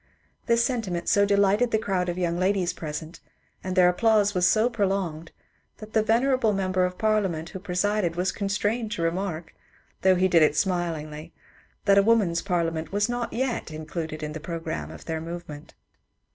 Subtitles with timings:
[0.47, 3.19] This sentiment so delighted the crowd of young ladies present,
[3.63, 5.31] and their applause was so prolonged,
[5.77, 9.53] that the venerable member of Parliament who presided was constrained to remark,
[10.01, 11.33] though he did it smilingly,
[11.85, 15.75] that a woman's parliament was not yet included in the programme of their movement.